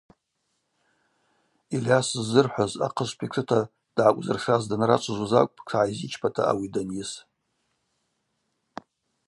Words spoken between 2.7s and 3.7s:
ахъышв питшыта